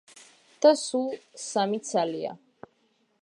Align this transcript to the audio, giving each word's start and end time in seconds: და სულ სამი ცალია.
და 0.65 0.71
სულ 0.83 1.05
სამი 1.43 1.81
ცალია. 1.91 2.33